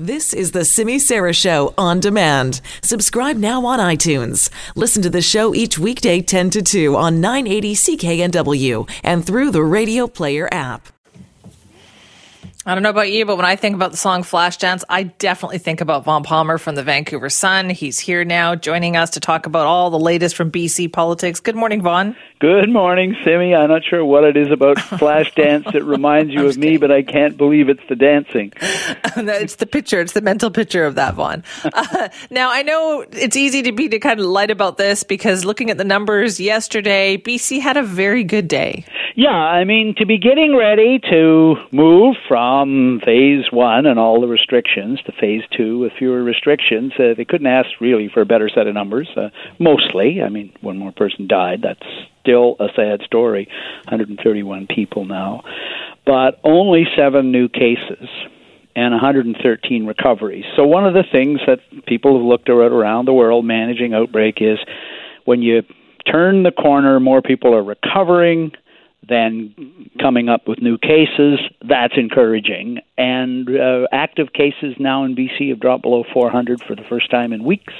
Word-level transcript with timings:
This 0.00 0.32
is 0.32 0.52
the 0.52 0.64
Simi 0.64 0.98
Sara 0.98 1.34
Show 1.34 1.74
on 1.76 2.00
demand. 2.00 2.62
Subscribe 2.82 3.36
now 3.36 3.66
on 3.66 3.78
iTunes. 3.78 4.48
Listen 4.74 5.02
to 5.02 5.10
the 5.10 5.20
show 5.20 5.54
each 5.54 5.78
weekday 5.78 6.22
10 6.22 6.48
to 6.48 6.62
2 6.62 6.96
on 6.96 7.20
980 7.20 7.74
CKNW 7.74 8.90
and 9.04 9.26
through 9.26 9.50
the 9.50 9.62
Radio 9.62 10.06
Player 10.06 10.48
app. 10.50 10.88
I 12.64 12.72
don't 12.74 12.82
know 12.82 12.88
about 12.88 13.12
you, 13.12 13.26
but 13.26 13.36
when 13.36 13.44
I 13.44 13.56
think 13.56 13.74
about 13.74 13.90
the 13.90 13.98
song 13.98 14.22
Flashdance, 14.22 14.84
I 14.88 15.02
definitely 15.02 15.58
think 15.58 15.82
about 15.82 16.04
Vaughn 16.04 16.22
Palmer 16.22 16.56
from 16.56 16.76
the 16.76 16.82
Vancouver 16.82 17.28
Sun. 17.28 17.68
He's 17.68 17.98
here 17.98 18.24
now 18.24 18.54
joining 18.54 18.96
us 18.96 19.10
to 19.10 19.20
talk 19.20 19.44
about 19.44 19.66
all 19.66 19.90
the 19.90 19.98
latest 19.98 20.34
from 20.34 20.50
BC 20.50 20.90
politics. 20.94 21.40
Good 21.40 21.56
morning, 21.56 21.82
Vaughn. 21.82 22.16
Good 22.40 22.70
morning, 22.70 23.14
Simi. 23.22 23.54
I'm 23.54 23.68
not 23.68 23.84
sure 23.84 24.02
what 24.02 24.24
it 24.24 24.34
is 24.34 24.50
about 24.50 24.76
Flashdance 24.78 25.70
that 25.74 25.84
reminds 25.84 26.32
you 26.32 26.46
of 26.46 26.56
me, 26.56 26.78
but 26.78 26.90
I 26.90 27.02
can't 27.02 27.36
believe 27.36 27.68
it's 27.68 27.86
the 27.86 27.94
dancing. 27.94 28.54
it's 28.60 29.56
the 29.56 29.66
picture, 29.66 30.00
it's 30.00 30.14
the 30.14 30.22
mental 30.22 30.50
picture 30.50 30.86
of 30.86 30.94
that, 30.94 31.12
Vaughn. 31.16 31.44
Uh, 31.64 32.08
now, 32.30 32.50
I 32.50 32.62
know 32.62 33.04
it's 33.12 33.36
easy 33.36 33.60
to 33.64 33.72
be 33.72 33.90
to 33.90 33.98
kind 33.98 34.18
of 34.18 34.24
light 34.24 34.50
about 34.50 34.78
this 34.78 35.04
because 35.04 35.44
looking 35.44 35.68
at 35.68 35.76
the 35.76 35.84
numbers 35.84 36.40
yesterday, 36.40 37.18
BC 37.18 37.60
had 37.60 37.76
a 37.76 37.82
very 37.82 38.24
good 38.24 38.48
day. 38.48 38.86
Yeah, 39.16 39.28
I 39.28 39.64
mean, 39.64 39.94
to 39.98 40.06
be 40.06 40.16
getting 40.16 40.56
ready 40.56 40.98
to 41.10 41.56
move 41.72 42.16
from 42.26 43.02
phase 43.04 43.44
one 43.52 43.84
and 43.84 43.98
all 43.98 44.18
the 44.18 44.28
restrictions 44.28 44.98
to 45.02 45.12
phase 45.12 45.42
two 45.54 45.80
with 45.80 45.92
fewer 45.98 46.22
restrictions, 46.22 46.94
uh, 46.98 47.12
they 47.14 47.26
couldn't 47.26 47.48
ask 47.48 47.68
really 47.82 48.08
for 48.08 48.22
a 48.22 48.26
better 48.26 48.48
set 48.48 48.66
of 48.66 48.72
numbers. 48.72 49.10
Uh, 49.14 49.28
mostly, 49.58 50.22
I 50.22 50.30
mean, 50.30 50.54
one 50.62 50.78
more 50.78 50.92
person 50.92 51.26
died. 51.26 51.60
That's 51.62 51.84
still 52.30 52.56
a 52.60 52.68
sad 52.76 53.00
story 53.04 53.48
131 53.84 54.66
people 54.66 55.04
now. 55.04 55.42
But 56.06 56.40
only 56.44 56.84
seven 56.96 57.30
new 57.30 57.48
cases 57.48 58.08
and 58.76 58.92
113 58.92 59.86
recoveries. 59.86 60.44
So, 60.56 60.64
one 60.64 60.86
of 60.86 60.94
the 60.94 61.04
things 61.10 61.40
that 61.46 61.58
people 61.86 62.16
have 62.16 62.26
looked 62.26 62.48
at 62.48 62.54
around 62.54 63.06
the 63.06 63.12
world 63.12 63.44
managing 63.44 63.94
outbreak 63.94 64.36
is 64.40 64.58
when 65.24 65.42
you 65.42 65.62
turn 66.10 66.42
the 66.42 66.52
corner, 66.52 66.98
more 67.00 67.22
people 67.22 67.54
are 67.54 67.62
recovering 67.62 68.52
then 69.10 69.90
coming 70.00 70.28
up 70.28 70.48
with 70.48 70.62
new 70.62 70.78
cases, 70.78 71.40
that's 71.68 71.94
encouraging. 71.96 72.78
And 72.96 73.48
uh, 73.48 73.86
active 73.92 74.32
cases 74.32 74.76
now 74.78 75.04
in 75.04 75.14
BC 75.14 75.50
have 75.50 75.60
dropped 75.60 75.82
below 75.82 76.04
400 76.12 76.62
for 76.62 76.74
the 76.74 76.84
first 76.88 77.10
time 77.10 77.32
in 77.32 77.44
weeks. 77.44 77.74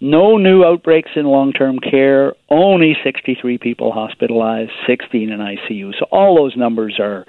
No 0.00 0.36
new 0.36 0.64
outbreaks 0.64 1.10
in 1.14 1.26
long 1.26 1.52
term 1.52 1.78
care, 1.78 2.34
only 2.50 2.96
63 3.04 3.58
people 3.58 3.92
hospitalized, 3.92 4.72
16 4.86 5.30
in 5.30 5.38
ICU. 5.40 5.92
So 5.98 6.06
all 6.10 6.36
those 6.36 6.56
numbers 6.56 6.98
are 6.98 7.24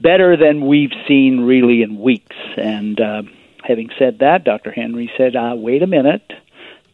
better 0.00 0.36
than 0.36 0.66
we've 0.66 0.92
seen 1.06 1.40
really 1.40 1.82
in 1.82 1.98
weeks. 2.00 2.36
And 2.56 3.00
uh, 3.00 3.22
having 3.62 3.90
said 3.98 4.18
that, 4.18 4.44
Dr. 4.44 4.70
Henry 4.70 5.10
said, 5.16 5.36
uh, 5.36 5.54
wait 5.56 5.82
a 5.82 5.86
minute, 5.86 6.30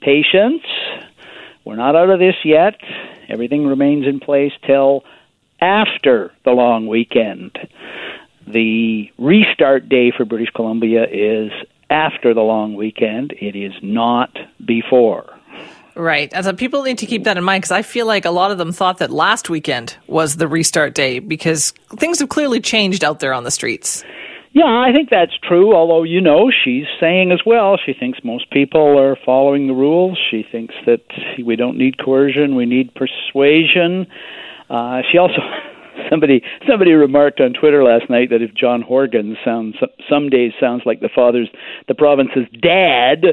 patience, 0.00 0.62
we're 1.65 1.77
not 1.77 1.97
out 1.97 2.11
of 2.11 2.21
this 2.21 2.37
yet. 2.45 2.81
Everything 3.28 3.67
remains 3.67 4.06
in 4.06 4.21
place 4.21 4.53
till 4.65 5.03
after 5.61 6.33
the 6.45 6.53
long 6.53 6.87
weekend. 6.87 7.59
The 8.47 9.11
restart 9.19 9.89
day 9.89 10.12
for 10.17 10.25
British 10.25 10.51
Columbia 10.55 11.05
is 11.05 11.51
after 11.91 12.35
the 12.35 12.43
long 12.43 12.75
weekend, 12.75 13.33
it 13.41 13.57
is 13.57 13.73
not 13.83 14.37
before. 14.65 15.33
Right. 15.97 16.33
As 16.34 16.45
so 16.45 16.53
people 16.53 16.83
need 16.83 16.99
to 16.99 17.07
keep 17.07 17.25
that 17.25 17.39
in 17.39 17.45
mind 17.45 17.62
because 17.62 17.73
I 17.73 17.83
feel 17.83 18.07
like 18.07 18.27
a 18.27 18.31
lot 18.31 18.51
of 18.51 18.59
them 18.59 18.71
thought 18.71 18.99
that 18.99 19.11
last 19.11 19.49
weekend 19.49 19.97
was 20.07 20.37
the 20.37 20.47
restart 20.47 20.95
day 20.95 21.21
because 21.21 21.73
things 21.97 22.19
have 22.19 22.29
clearly 22.29 22.61
changed 22.61 23.03
out 23.03 23.21
there 23.21 23.33
on 23.33 23.45
the 23.45 23.51
streets. 23.51 24.05
Yeah, 24.53 24.65
I 24.65 24.93
think 24.95 25.11
that's 25.11 25.37
true, 25.43 25.75
although, 25.75 26.03
you 26.03 26.21
know, 26.21 26.51
she's 26.51 26.87
saying 26.99 27.31
as 27.31 27.41
well, 27.45 27.77
she 27.84 27.93
thinks 27.93 28.25
most 28.25 28.51
people 28.51 28.99
are 28.99 29.17
following 29.25 29.67
the 29.67 29.75
rules. 29.75 30.19
She 30.31 30.47
thinks 30.51 30.75
that 30.87 31.03
we 31.45 31.57
don't 31.57 31.77
need 31.77 31.99
coercion, 31.99 32.57
we 32.57 32.65
need 32.65 32.95
persuasion. 32.95 34.07
Uh, 34.69 35.03
she 35.10 35.19
also 35.19 35.38
somebody 36.10 36.43
somebody 36.69 36.93
remarked 36.93 37.41
on 37.41 37.53
Twitter 37.53 37.82
last 37.82 38.10
night 38.10 38.31
that 38.31 38.43
if 38.43 38.54
John 38.54 38.82
Horgan 38.82 39.37
sounds 39.44 39.77
some 40.09 40.28
days 40.28 40.53
sounds 40.60 40.82
like 40.84 41.00
the 41.00 41.10
father's 41.15 41.49
the 41.88 41.94
province's 41.94 42.47
dad, 42.60 43.25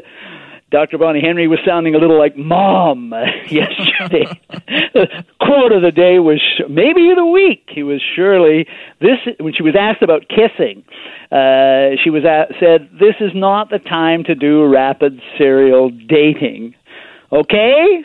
Dr. 0.74 0.98
Bonnie 0.98 1.22
Henry 1.22 1.48
was 1.48 1.60
sounding 1.64 1.94
a 1.94 2.00
little 2.00 2.18
like 2.18 2.36
mom 2.36 3.14
yesterday. 3.48 4.26
quote 5.40 5.72
of 5.72 5.84
the 5.84 5.92
day 5.94 6.18
was 6.18 6.42
maybe 6.68 7.14
the 7.16 7.26
week. 7.26 7.70
He 7.70 7.84
was 7.84 8.02
surely 8.16 8.68
this 9.00 9.20
when 9.40 9.54
she 9.54 9.62
was 9.62 9.76
asked 9.80 10.02
about 10.02 10.28
kissing. 10.28 10.84
Uh, 11.32 11.98
she 12.04 12.10
was 12.10 12.26
at, 12.26 12.56
said, 12.60 12.90
"This 12.94 13.16
is 13.20 13.32
not 13.36 13.70
the 13.70 13.80
time 13.80 14.24
to 14.24 14.34
do 14.34 14.66
rapid 14.66 15.22
serial 15.38 15.90
dating." 15.90 16.74
Okay. 17.32 18.04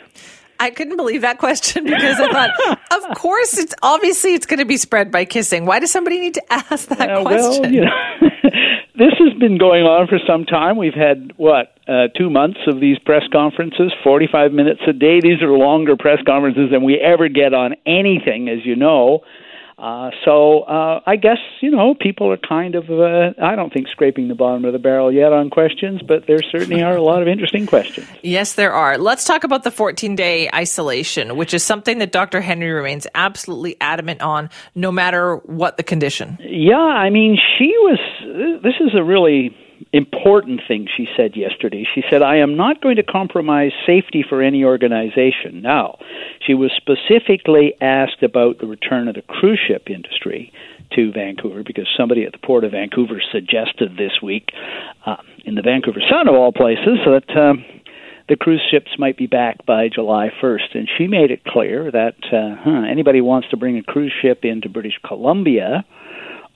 I 0.59 0.69
couldn't 0.71 0.97
believe 0.97 1.21
that 1.21 1.37
question 1.37 1.83
because 1.85 2.19
I 2.19 2.31
thought, 2.31 2.79
of 2.91 3.03
course, 3.17 3.57
it's 3.57 3.73
obviously 3.81 4.33
it's 4.33 4.45
going 4.45 4.59
to 4.59 4.65
be 4.65 4.77
spread 4.77 5.11
by 5.11 5.25
kissing. 5.25 5.65
Why 5.65 5.79
does 5.79 5.91
somebody 5.91 6.19
need 6.19 6.33
to 6.35 6.43
ask 6.53 6.89
that 6.89 7.09
uh, 7.09 7.21
question? 7.21 7.61
Well, 7.63 7.71
you 7.71 7.81
know, 7.81 8.29
this 8.95 9.13
has 9.19 9.39
been 9.39 9.57
going 9.57 9.85
on 9.85 10.07
for 10.07 10.19
some 10.27 10.45
time. 10.45 10.77
We've 10.77 10.93
had 10.93 11.33
what 11.37 11.77
uh, 11.87 12.09
two 12.17 12.29
months 12.29 12.59
of 12.67 12.81
these 12.81 12.99
press 12.99 13.23
conferences, 13.31 13.93
forty-five 14.03 14.51
minutes 14.51 14.81
a 14.87 14.93
day. 14.93 15.21
These 15.21 15.41
are 15.41 15.51
longer 15.51 15.95
press 15.97 16.19
conferences 16.25 16.69
than 16.71 16.83
we 16.83 16.99
ever 16.99 17.29
get 17.29 17.53
on 17.53 17.75
anything, 17.85 18.49
as 18.49 18.65
you 18.65 18.75
know. 18.75 19.21
Uh, 19.79 20.11
so 20.25 20.61
uh, 20.61 20.99
I 21.05 21.15
guess 21.15 21.37
you 21.61 21.71
know 21.71 21.95
people 21.95 22.31
are 22.31 22.37
kind 22.37 22.75
of 22.75 22.89
uh, 22.89 23.31
I 23.41 23.55
don't 23.55 23.71
think 23.71 23.87
scraping 23.87 24.27
the 24.27 24.35
bottom 24.35 24.65
of 24.65 24.73
the 24.73 24.79
barrel 24.79 25.11
yet 25.11 25.31
on 25.31 25.49
questions, 25.49 26.01
but 26.01 26.27
there 26.27 26.41
certainly 26.51 26.83
are 26.83 26.95
a 26.95 27.01
lot 27.01 27.21
of 27.21 27.27
interesting 27.27 27.65
questions. 27.65 28.07
Yes, 28.21 28.53
there 28.53 28.73
are. 28.73 28.97
Let's 28.97 29.23
talk 29.23 29.43
about 29.43 29.63
the 29.63 29.71
14 29.71 30.15
day 30.15 30.49
isolation, 30.53 31.37
which 31.37 31.53
is 31.53 31.63
something 31.63 31.99
that 31.99 32.11
Dr. 32.11 32.41
Henry 32.41 32.69
remains 32.69 33.07
absolutely 33.15 33.77
adamant 33.79 34.21
on, 34.21 34.49
no 34.75 34.91
matter 34.91 35.37
what 35.37 35.77
the 35.77 35.83
condition. 35.83 36.37
Yeah, 36.41 36.75
I 36.75 37.09
mean 37.09 37.37
she 37.57 37.67
was. 37.79 37.99
This 38.61 38.75
is 38.81 38.93
a 38.93 39.03
really 39.03 39.55
important 39.93 40.61
thing 40.67 40.87
she 40.95 41.07
said 41.15 41.35
yesterday. 41.35 41.85
She 41.93 42.03
said, 42.09 42.21
I 42.21 42.37
am 42.37 42.55
not 42.55 42.81
going 42.81 42.97
to 42.97 43.03
compromise 43.03 43.71
safety 43.85 44.23
for 44.27 44.41
any 44.41 44.63
organization. 44.63 45.61
Now, 45.61 45.97
she 46.45 46.53
was 46.53 46.71
specifically 46.75 47.73
asked 47.81 48.23
about 48.23 48.59
the 48.59 48.67
return 48.67 49.07
of 49.07 49.15
the 49.15 49.21
cruise 49.21 49.59
ship 49.67 49.89
industry 49.89 50.51
to 50.95 51.11
Vancouver 51.11 51.63
because 51.63 51.87
somebody 51.95 52.23
at 52.23 52.31
the 52.31 52.39
Port 52.39 52.63
of 52.63 52.71
Vancouver 52.71 53.21
suggested 53.31 53.97
this 53.97 54.21
week, 54.23 54.49
uh, 55.05 55.17
in 55.45 55.55
the 55.55 55.61
Vancouver 55.61 56.01
Sun 56.09 56.27
of 56.27 56.35
all 56.35 56.51
places, 56.51 56.99
that. 57.05 57.37
Um, 57.37 57.65
the 58.27 58.35
cruise 58.35 58.61
ships 58.69 58.91
might 58.99 59.17
be 59.17 59.25
back 59.25 59.65
by 59.65 59.89
July 59.89 60.29
1st. 60.39 60.75
And 60.75 60.87
she 60.97 61.07
made 61.07 61.31
it 61.31 61.43
clear 61.43 61.91
that 61.91 62.13
uh, 62.31 62.61
huh, 62.63 62.83
anybody 62.87 63.21
wants 63.21 63.49
to 63.49 63.57
bring 63.57 63.75
a 63.79 63.81
cruise 63.81 64.13
ship 64.21 64.45
into 64.45 64.69
British 64.69 64.99
Columbia 65.03 65.83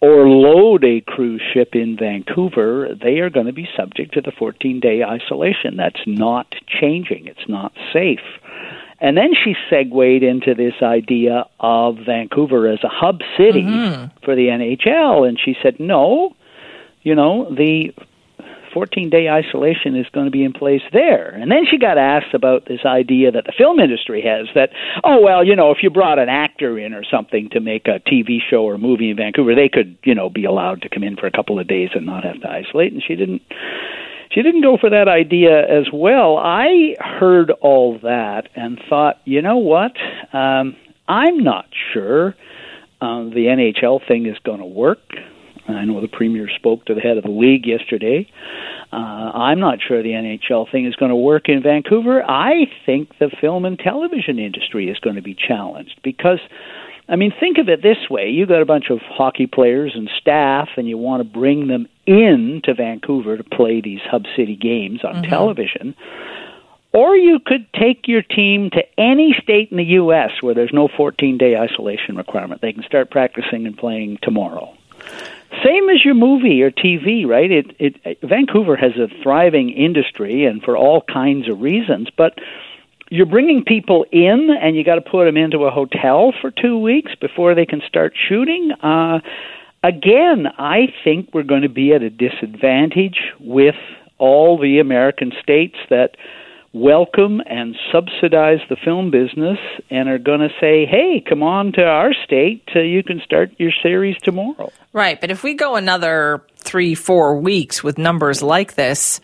or 0.03 0.27
load 0.27 0.83
a 0.83 0.99
cruise 0.99 1.41
ship 1.53 1.69
in 1.75 1.95
Vancouver, 1.95 2.89
they 3.01 3.19
are 3.19 3.29
going 3.29 3.45
to 3.45 3.53
be 3.53 3.69
subject 3.73 4.13
to 4.13 4.19
the 4.19 4.33
14 4.37 4.81
day 4.81 5.01
isolation. 5.01 5.77
That's 5.77 6.01
not 6.05 6.53
changing, 6.67 7.27
it's 7.27 7.47
not 7.47 7.71
safe. 7.93 8.19
And 8.99 9.15
then 9.15 9.31
she 9.33 9.55
segued 9.69 10.23
into 10.23 10.55
this 10.55 10.73
idea 10.81 11.45
of 11.61 11.99
Vancouver 12.05 12.67
as 12.67 12.79
a 12.83 12.89
hub 12.89 13.21
city 13.37 13.63
mm-hmm. 13.63 14.13
for 14.25 14.35
the 14.35 14.47
NHL. 14.47 15.25
And 15.27 15.39
she 15.39 15.55
said, 15.63 15.79
no, 15.79 16.35
you 17.01 17.15
know, 17.15 17.53
the 17.55 17.93
14 18.73 19.09
day 19.09 19.29
isolation 19.29 19.95
is 19.95 20.07
going 20.13 20.25
to 20.25 20.31
be 20.31 20.43
in 20.43 20.53
place 20.53 20.81
there. 20.91 21.29
And 21.29 21.51
then 21.51 21.65
she 21.69 21.77
got 21.77 21.97
asked 21.97 22.33
about 22.33 22.65
this 22.65 22.81
idea 22.85 23.31
that 23.31 23.45
the 23.45 23.53
film 23.57 23.79
industry 23.79 24.21
has 24.21 24.47
that, 24.55 24.69
oh, 25.03 25.21
well, 25.21 25.45
you 25.45 25.55
know, 25.55 25.71
if 25.71 25.77
you 25.81 25.89
brought 25.89 26.19
an 26.19 26.29
actor 26.29 26.77
in 26.77 26.93
or 26.93 27.03
something 27.09 27.49
to 27.51 27.59
make 27.59 27.87
a 27.87 27.99
TV 27.99 28.39
show 28.49 28.63
or 28.63 28.77
movie 28.77 29.09
in 29.09 29.17
Vancouver, 29.17 29.55
they 29.55 29.69
could, 29.69 29.97
you 30.03 30.15
know, 30.15 30.29
be 30.29 30.45
allowed 30.45 30.81
to 30.81 30.89
come 30.89 31.03
in 31.03 31.15
for 31.15 31.27
a 31.27 31.31
couple 31.31 31.59
of 31.59 31.67
days 31.67 31.89
and 31.93 32.05
not 32.05 32.23
have 32.23 32.41
to 32.41 32.49
isolate. 32.49 32.93
And 32.93 33.03
she 33.05 33.15
didn't. 33.15 33.41
She 34.31 34.41
didn't 34.41 34.63
go 34.63 34.77
for 34.81 34.89
that 34.89 35.07
idea 35.07 35.59
as 35.61 35.85
well. 35.93 36.37
I 36.37 36.95
heard 36.99 37.51
all 37.61 37.99
that 38.01 38.49
and 38.55 38.81
thought, 38.89 39.17
you 39.25 39.43
know 39.43 39.57
what? 39.57 39.91
Um, 40.33 40.75
I'm 41.07 41.43
not 41.43 41.65
sure 41.93 42.35
uh, 42.99 43.25
the 43.25 43.47
NHL 43.51 44.07
thing 44.07 44.25
is 44.25 44.37
going 44.43 44.59
to 44.59 44.65
work. 44.65 44.97
I 45.67 45.85
know 45.85 46.01
the 46.01 46.07
premier 46.07 46.49
spoke 46.55 46.85
to 46.85 46.93
the 46.93 47.01
head 47.01 47.17
of 47.17 47.23
the 47.23 47.31
league 47.31 47.65
yesterday. 47.65 48.27
Uh, 48.91 48.95
I'm 48.95 49.59
not 49.59 49.79
sure 49.85 50.03
the 50.03 50.09
NHL 50.09 50.69
thing 50.71 50.85
is 50.85 50.95
going 50.95 51.09
to 51.09 51.15
work 51.15 51.47
in 51.47 51.63
Vancouver. 51.63 52.23
I 52.23 52.65
think 52.85 53.17
the 53.19 53.31
film 53.41 53.65
and 53.65 53.79
television 53.79 54.39
industry 54.39 54.89
is 54.89 54.99
going 54.99 55.15
to 55.15 55.21
be 55.21 55.35
challenged 55.35 55.99
because, 56.03 56.39
I 57.07 57.15
mean, 57.15 57.33
think 57.39 57.57
of 57.57 57.69
it 57.69 57.81
this 57.81 58.09
way: 58.09 58.29
you 58.29 58.45
got 58.45 58.61
a 58.61 58.65
bunch 58.65 58.89
of 58.89 58.99
hockey 58.99 59.47
players 59.47 59.93
and 59.95 60.09
staff, 60.19 60.69
and 60.75 60.87
you 60.87 60.97
want 60.97 61.21
to 61.21 61.29
bring 61.29 61.67
them 61.67 61.87
in 62.05 62.61
to 62.65 62.73
Vancouver 62.73 63.37
to 63.37 63.43
play 63.43 63.81
these 63.81 64.01
hub 64.09 64.23
city 64.35 64.55
games 64.55 65.01
on 65.03 65.15
mm-hmm. 65.15 65.29
television. 65.29 65.95
Or 66.93 67.15
you 67.15 67.39
could 67.43 67.65
take 67.73 68.07
your 68.07 68.21
team 68.21 68.69
to 68.71 68.83
any 68.99 69.35
state 69.41 69.71
in 69.71 69.77
the 69.77 69.83
U.S. 69.83 70.29
where 70.41 70.53
there's 70.53 70.71
no 70.71 70.87
14 70.95 71.39
day 71.39 71.57
isolation 71.57 72.15
requirement. 72.15 72.61
They 72.61 72.71
can 72.71 72.83
start 72.83 73.09
practicing 73.09 73.65
and 73.65 73.75
playing 73.75 74.19
tomorrow. 74.21 74.75
Same 75.63 75.89
as 75.89 76.03
your 76.03 76.15
movie 76.15 76.61
or 76.61 76.71
TV, 76.71 77.25
right? 77.25 77.49
It, 77.51 77.75
it 77.79 78.21
Vancouver 78.21 78.75
has 78.75 78.93
a 78.97 79.07
thriving 79.21 79.69
industry, 79.69 80.45
and 80.45 80.61
for 80.61 80.75
all 80.75 81.01
kinds 81.01 81.47
of 81.47 81.61
reasons, 81.61 82.09
but 82.17 82.39
you're 83.09 83.27
bringing 83.27 83.63
people 83.63 84.05
in 84.11 84.49
and 84.49 84.75
you 84.75 84.83
got 84.83 84.95
to 84.95 85.01
put 85.01 85.25
them 85.25 85.37
into 85.37 85.65
a 85.65 85.71
hotel 85.71 86.33
for 86.41 86.49
two 86.49 86.79
weeks 86.79 87.11
before 87.21 87.53
they 87.53 87.65
can 87.65 87.81
start 87.87 88.13
shooting. 88.27 88.71
Uh, 88.81 89.19
again, 89.83 90.47
I 90.57 90.91
think 91.03 91.29
we're 91.31 91.43
going 91.43 91.61
to 91.61 91.69
be 91.69 91.93
at 91.93 92.01
a 92.01 92.09
disadvantage 92.09 93.19
with 93.39 93.75
all 94.17 94.57
the 94.57 94.79
American 94.79 95.31
states 95.41 95.75
that 95.91 96.15
welcome 96.73 97.39
and 97.45 97.75
subsidize 97.91 98.59
the 98.67 98.75
film 98.83 99.11
business 99.11 99.59
and 99.91 100.09
are 100.09 100.17
going 100.17 100.39
to 100.39 100.49
say, 100.59 100.85
hey, 100.85 101.23
come 101.27 101.43
on 101.43 101.71
to 101.73 101.83
our 101.83 102.13
state, 102.25 102.63
uh, 102.75 102.79
you 102.79 103.03
can 103.03 103.21
start 103.23 103.51
your 103.57 103.71
series 103.83 104.17
tomorrow. 104.23 104.71
Right. 104.91 105.21
But 105.21 105.29
if 105.29 105.43
we 105.43 105.53
go 105.53 105.75
another 105.75 106.43
three, 106.57 106.95
four 106.95 107.39
weeks 107.39 107.83
with 107.83 107.97
numbers 107.97 108.41
like 108.41 108.73
this, 108.73 109.21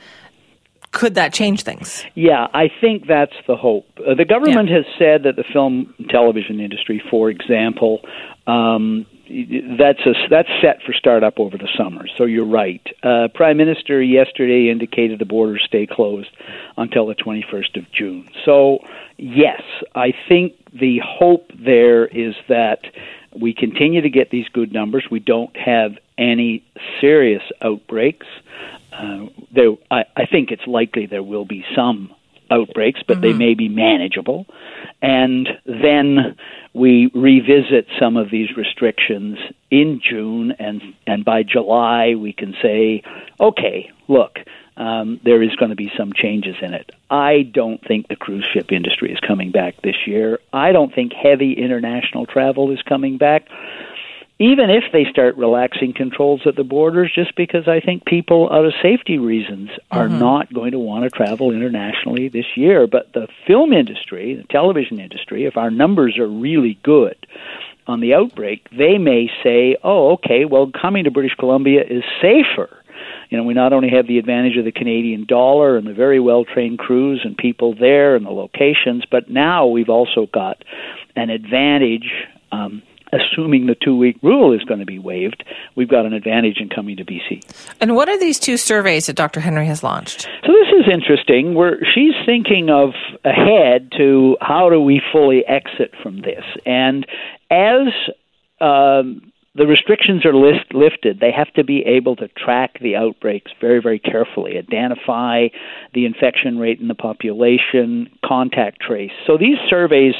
could 0.92 1.16
that 1.16 1.34
change 1.34 1.64
things? 1.64 2.04
Yeah, 2.16 2.48
I 2.54 2.70
think 2.82 3.08
that's 3.08 3.36
the 3.48 3.56
hope. 3.56 3.86
Uh, 3.98 4.16
the 4.16 4.26
government 4.26 4.70
yeah. 4.70 4.78
has 4.78 4.86
said 4.98 5.24
that 5.24 5.36
the 5.36 5.44
film 5.52 5.94
television 6.10 6.60
industry, 6.60 7.02
for 7.10 7.30
example, 7.30 8.02
um, 8.48 9.06
that's 9.78 10.00
a, 10.06 10.14
that's 10.30 10.50
set 10.62 10.82
for 10.84 10.94
startup 10.94 11.40
over 11.40 11.58
the 11.58 11.70
summer. 11.78 12.06
So 12.18 12.26
you're 12.26 12.46
right. 12.46 12.86
Uh, 13.04 13.28
Prime 13.34 13.58
Minister 13.58 14.02
yesterday 14.02 14.70
indicated 14.70 15.20
the 15.20 15.26
borders 15.26 15.64
stay 15.66 15.86
closed 15.86 16.30
until 16.78 17.06
the 17.06 17.16
21st 17.16 17.78
of 17.78 17.92
June. 17.92 18.28
So 18.46 18.80
yes, 19.18 19.62
I 19.96 20.14
think 20.28 20.54
the 20.74 21.00
hope 21.04 21.52
there 21.54 22.06
is 22.06 22.36
that 22.48 22.80
we 23.40 23.54
continue 23.54 24.02
to 24.02 24.10
get 24.10 24.32
these 24.32 24.48
good 24.50 24.74
numbers. 24.74 25.06
We 25.10 25.20
don't 25.20 25.56
have 25.56 25.98
any 26.18 26.64
serious 27.00 27.44
outbreaks. 27.62 28.28
Uh, 28.92 29.28
there, 29.54 29.76
I, 29.92 30.06
I 30.16 30.26
think 30.26 30.52
it's 30.52 30.66
likely 30.66 31.06
there 31.06 31.24
will 31.24 31.46
be 31.46 31.64
some 31.76 32.14
outbreaks, 32.52 33.02
but 33.08 33.18
mm-hmm. 33.18 33.22
they 33.22 33.34
may 33.34 33.54
be 33.54 33.70
manageable. 33.70 34.46
And 35.02 35.48
then 35.66 36.36
we 36.74 37.12
revisit 37.14 37.88
some 38.00 38.18
of 38.18 38.30
these 38.32 38.56
restrictions 38.56 39.38
in 39.72 40.02
June, 40.08 40.54
and 40.60 40.82
and 41.08 41.24
by 41.26 41.44
July 41.44 42.16
we 42.16 42.34
can 42.34 42.56
say, 42.62 43.04
okay, 43.40 43.92
look, 44.08 44.40
um, 44.78 45.20
there 45.24 45.44
is 45.44 45.56
going 45.56 45.70
to 45.70 45.76
be 45.76 45.92
some 45.98 46.14
changes 46.14 46.56
in 46.62 46.74
it. 46.74 46.92
I 47.10 47.44
don't 47.44 47.86
think 47.86 48.08
the 48.08 48.16
cruise 48.16 48.48
ship 48.54 48.72
industry 48.72 49.12
is 49.12 49.20
coming 49.20 49.52
back 49.52 49.82
this 49.82 50.08
year. 50.08 50.40
I 50.54 50.72
don't 50.72 50.94
think 50.94 51.12
heavy 51.14 51.54
international 51.54 52.26
travel 52.26 52.72
is 52.72 52.82
coming 52.84 53.18
back 53.18 53.48
even 54.40 54.70
if 54.70 54.86
they 54.94 55.06
start 55.12 55.36
relaxing 55.36 55.94
controls 55.94 56.42
at 56.46 56.56
the 56.56 56.64
borders, 56.64 57.12
just 57.14 57.36
because 57.36 57.68
I 57.68 57.82
think 57.82 58.06
people, 58.06 58.50
out 58.52 58.66
of 58.66 58.74
safety 58.82 59.18
reasons, 59.18 59.70
are 59.92 60.08
mm-hmm. 60.08 60.20
not 60.20 60.54
going 60.54 60.72
to 60.72 60.80
want 60.80 61.04
to 61.04 61.10
travel 61.10 61.52
internationally 61.52 62.30
this 62.30 62.46
year. 62.56 62.88
But 62.88 63.12
the 63.14 63.28
film 63.46 63.74
industry, 63.74 64.36
the 64.36 64.48
television 64.48 65.00
industry, 65.00 65.46
if 65.46 65.58
our 65.58 65.70
numbers 65.70 66.18
are 66.18 66.28
really 66.28 66.80
good 66.84 67.18
on 67.86 68.00
the 68.00 68.14
outbreak, 68.14 68.70
they 68.72 68.98
may 68.98 69.30
say, 69.44 69.76
oh, 69.84 70.14
okay, 70.14 70.46
well, 70.46 70.72
coming 70.72 71.04
to 71.04 71.12
British 71.12 71.36
Columbia 71.36 71.84
is 71.84 72.04
safer. 72.22 72.70
You 73.30 73.38
know, 73.38 73.44
we 73.44 73.54
not 73.54 73.74
only 73.74 73.90
have 73.90 74.08
the 74.08 74.20
advantage 74.20 74.58
of 74.58 74.64
the 74.64 74.72
Canadian 74.72 75.26
dollar 75.26 75.78
and 75.78 75.86
the 75.86 75.94
very 75.94 76.20
well 76.20 76.46
trained 76.46 76.80
crews 76.80 77.22
and 77.26 77.36
people 77.38 77.76
there 77.76 78.16
and 78.16 78.26
the 78.26 78.32
locations, 78.32 79.04
but 79.12 79.30
now 79.30 79.68
we've 79.68 79.90
also 79.90 80.28
got 80.32 80.64
an 81.18 81.30
advantage 81.30 82.10
um, 82.52 82.82
assuming 83.12 83.66
the 83.66 83.76
two 83.76 83.96
week 83.96 84.18
rule 84.22 84.54
is 84.54 84.64
going 84.64 84.80
to 84.80 84.86
be 84.86 85.00
waived, 85.00 85.44
we've 85.76 85.90
got 85.90 86.06
an 86.06 86.14
advantage 86.14 86.58
in 86.60 86.70
coming 86.70 86.98
to 86.98 87.06
BC. 87.06 87.44
And 87.80 87.96
what 87.96 88.10
are 88.10 88.20
these 88.20 88.40
two 88.40 88.58
surveys 88.58 89.08
that 89.08 89.16
Dr. 89.16 89.40
Henry 89.40 89.66
has 89.66 89.84
launched? 89.84 90.22
So 90.46 90.52
this 90.52 90.70
is 90.80 90.92
interesting. 90.92 91.56
Where 91.56 91.80
she's 91.94 92.14
thinking 92.26 92.70
of 92.70 92.90
ahead 93.24 93.92
to 93.98 94.38
how 94.42 94.70
do 94.70 94.80
we 94.80 95.02
fully 95.12 95.46
exit 95.46 95.94
from 96.02 96.22
this, 96.22 96.44
and 96.66 97.06
as 97.50 97.88
um, 98.62 99.32
the 99.60 99.68
restrictions 99.68 100.26
are 100.26 100.34
list, 100.34 100.74
lifted, 100.74 101.20
they 101.20 101.32
have 101.36 101.54
to 101.54 101.66
be 101.66 101.84
able 101.86 102.16
to 102.16 102.30
track 102.30 102.80
the 102.80 102.96
outbreaks 102.96 103.52
very, 103.60 103.82
very 103.82 104.00
carefully, 104.00 104.58
identify 104.58 105.48
the 105.94 106.06
infection 106.06 106.58
rate 106.58 106.80
in 106.80 106.88
the 106.88 106.96
population, 106.96 108.10
contact 108.26 108.80
trace. 108.80 109.12
So 109.28 109.38
these 109.38 109.58
surveys 109.70 110.16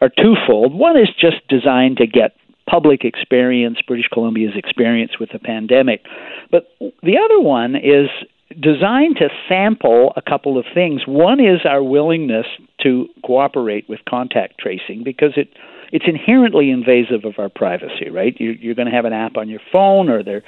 are 0.00 0.10
twofold. 0.10 0.74
One 0.74 0.98
is 0.98 1.08
just 1.18 1.46
designed 1.48 1.98
to 1.98 2.06
get 2.08 2.34
public 2.68 3.04
experience, 3.04 3.78
British 3.86 4.08
Columbia's 4.12 4.56
experience 4.56 5.12
with 5.20 5.30
the 5.32 5.38
pandemic. 5.38 6.02
But 6.50 6.68
the 6.80 7.18
other 7.24 7.40
one 7.40 7.76
is 7.76 8.08
designed 8.60 9.16
to 9.18 9.28
sample 9.48 10.12
a 10.16 10.22
couple 10.22 10.58
of 10.58 10.64
things. 10.74 11.02
One 11.06 11.38
is 11.38 11.60
our 11.64 11.82
willingness 11.82 12.46
to 12.82 13.06
cooperate 13.24 13.88
with 13.88 14.00
contact 14.08 14.58
tracing 14.58 15.04
because 15.04 15.34
it 15.36 15.48
it's 15.92 16.04
inherently 16.06 16.70
invasive 16.70 17.24
of 17.24 17.34
our 17.38 17.48
privacy, 17.48 18.10
right? 18.10 18.34
You, 18.38 18.50
you're 18.50 18.74
going 18.74 18.88
to 18.88 18.94
have 18.94 19.04
an 19.04 19.12
app 19.12 19.36
on 19.36 19.48
your 19.48 19.60
phone, 19.72 20.08
or 20.08 20.22
they're, 20.22 20.42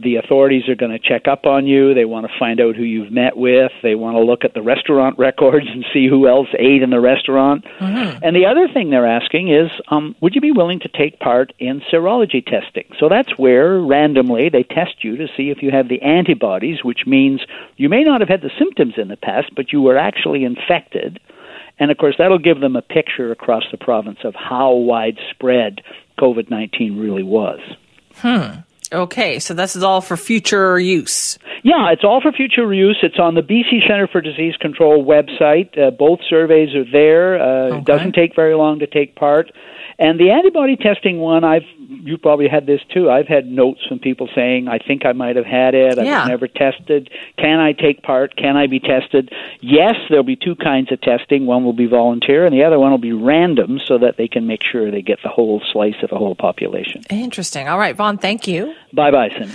the 0.00 0.16
authorities 0.16 0.68
are 0.68 0.74
going 0.74 0.90
to 0.90 0.98
check 0.98 1.28
up 1.28 1.46
on 1.46 1.66
you. 1.66 1.94
They 1.94 2.04
want 2.04 2.26
to 2.26 2.32
find 2.38 2.60
out 2.60 2.74
who 2.74 2.82
you've 2.82 3.12
met 3.12 3.36
with. 3.36 3.70
They 3.82 3.94
want 3.94 4.16
to 4.16 4.22
look 4.22 4.44
at 4.44 4.54
the 4.54 4.62
restaurant 4.62 5.18
records 5.18 5.66
and 5.70 5.84
see 5.92 6.08
who 6.08 6.28
else 6.28 6.48
ate 6.58 6.82
in 6.82 6.90
the 6.90 7.00
restaurant. 7.00 7.64
Mm-hmm. 7.78 8.24
And 8.24 8.34
the 8.34 8.46
other 8.46 8.68
thing 8.72 8.90
they're 8.90 9.06
asking 9.06 9.48
is, 9.48 9.70
um, 9.88 10.16
would 10.20 10.34
you 10.34 10.40
be 10.40 10.52
willing 10.52 10.80
to 10.80 10.88
take 10.88 11.20
part 11.20 11.52
in 11.58 11.80
serology 11.92 12.44
testing? 12.44 12.84
So 12.98 13.08
that's 13.08 13.38
where 13.38 13.78
randomly 13.78 14.48
they 14.48 14.64
test 14.64 15.04
you 15.04 15.16
to 15.16 15.28
see 15.36 15.50
if 15.50 15.62
you 15.62 15.70
have 15.70 15.88
the 15.88 16.02
antibodies, 16.02 16.82
which 16.82 17.06
means 17.06 17.40
you 17.76 17.88
may 17.88 18.02
not 18.02 18.20
have 18.20 18.28
had 18.28 18.42
the 18.42 18.50
symptoms 18.58 18.94
in 18.96 19.08
the 19.08 19.16
past, 19.16 19.54
but 19.54 19.72
you 19.72 19.80
were 19.80 19.96
actually 19.96 20.44
infected 20.44 21.20
and 21.78 21.90
of 21.90 21.98
course, 21.98 22.14
that'll 22.18 22.38
give 22.38 22.60
them 22.60 22.76
a 22.76 22.82
picture 22.82 23.32
across 23.32 23.64
the 23.70 23.78
province 23.78 24.18
of 24.24 24.34
how 24.34 24.72
widespread 24.72 25.80
COVID 26.18 26.50
19 26.50 26.98
really 26.98 27.22
was. 27.22 27.60
Hmm. 28.16 28.60
Okay, 28.92 29.40
so 29.40 29.54
this 29.54 29.74
is 29.74 29.82
all 29.82 30.00
for 30.00 30.16
future 30.16 30.78
use. 30.78 31.38
Yeah, 31.64 31.90
it's 31.90 32.04
all 32.04 32.20
for 32.20 32.30
future 32.30 32.72
use. 32.72 32.98
It's 33.02 33.18
on 33.18 33.34
the 33.34 33.40
BC 33.40 33.88
Center 33.88 34.06
for 34.06 34.20
Disease 34.20 34.54
Control 34.60 35.04
website. 35.04 35.76
Uh, 35.76 35.90
both 35.90 36.20
surveys 36.28 36.74
are 36.74 36.84
there. 36.90 37.40
Uh, 37.40 37.46
okay. 37.46 37.78
It 37.78 37.84
doesn't 37.84 38.12
take 38.12 38.36
very 38.36 38.54
long 38.54 38.78
to 38.80 38.86
take 38.86 39.16
part. 39.16 39.50
And 39.98 40.18
the 40.18 40.30
antibody 40.30 40.76
testing 40.76 41.18
one, 41.18 41.44
I've 41.44 41.62
you 41.78 42.18
probably 42.18 42.48
had 42.48 42.66
this 42.66 42.80
too. 42.92 43.10
I've 43.10 43.28
had 43.28 43.46
notes 43.46 43.80
from 43.86 43.98
people 43.98 44.28
saying, 44.34 44.68
"I 44.68 44.78
think 44.78 45.06
I 45.06 45.12
might 45.12 45.36
have 45.36 45.46
had 45.46 45.74
it. 45.74 45.98
I 45.98 46.04
yeah. 46.04 46.20
was 46.20 46.28
never 46.28 46.48
tested. 46.48 47.10
Can 47.38 47.60
I 47.60 47.72
take 47.72 48.02
part? 48.02 48.36
Can 48.36 48.56
I 48.56 48.66
be 48.66 48.80
tested?" 48.80 49.32
Yes, 49.60 49.94
there'll 50.08 50.24
be 50.24 50.36
two 50.36 50.56
kinds 50.56 50.90
of 50.92 51.00
testing. 51.00 51.46
One 51.46 51.64
will 51.64 51.72
be 51.72 51.86
volunteer, 51.86 52.44
and 52.44 52.54
the 52.54 52.64
other 52.64 52.78
one 52.78 52.90
will 52.90 52.98
be 52.98 53.12
random, 53.12 53.80
so 53.86 53.98
that 53.98 54.16
they 54.16 54.28
can 54.28 54.46
make 54.46 54.62
sure 54.62 54.90
they 54.90 55.02
get 55.02 55.18
the 55.22 55.28
whole 55.28 55.62
slice 55.72 56.02
of 56.02 56.10
the 56.10 56.16
whole 56.16 56.34
population. 56.34 57.02
Interesting. 57.10 57.68
All 57.68 57.78
right, 57.78 57.96
Vaughn. 57.96 58.18
Thank 58.18 58.46
you. 58.46 58.74
Bye, 58.92 59.10
bye, 59.10 59.30
Cindy. 59.30 59.54